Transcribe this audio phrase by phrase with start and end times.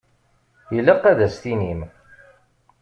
[0.77, 1.81] Ilaq ad as-tinim.